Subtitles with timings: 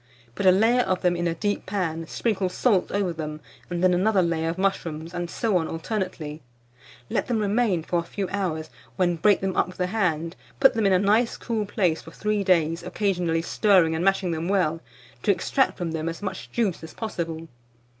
[0.33, 3.93] Put a layer of them in a deep pan, sprinkle salt over them, and then
[3.93, 6.41] another layer of mushrooms, and so on alternately.
[7.11, 10.73] Let them remain for a few hours, when break them up with the hand; put
[10.73, 14.81] them in a nice cool place for 3 days, occasionally stirring and mashing them well,
[15.21, 17.47] to extract from them as much juice as possible.